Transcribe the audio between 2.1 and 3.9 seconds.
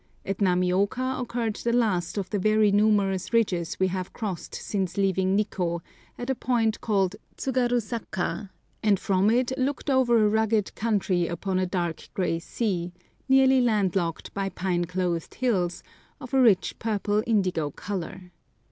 of the very numerous ridges we